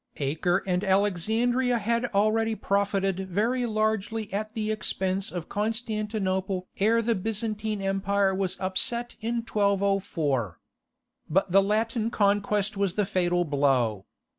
Acre 0.17 0.63
and 0.65 0.83
Alexandria 0.83 1.77
had 1.77 2.05
already 2.05 2.55
profited 2.55 3.29
very 3.29 3.67
largely 3.67 4.33
at 4.33 4.53
the 4.55 4.71
expense 4.71 5.31
of 5.31 5.47
Constantinople 5.47 6.67
ere 6.79 7.03
the 7.03 7.13
Byzantine 7.13 7.83
Empire 7.83 8.33
was 8.33 8.59
upset 8.59 9.15
in 9.21 9.45
1204. 9.47 10.59
But 11.29 11.51
the 11.51 11.61
Latin 11.61 12.09
conquest 12.09 12.75
was 12.75 12.95
the 12.95 13.05
fatal 13.05 13.45
blow. 13.45 14.07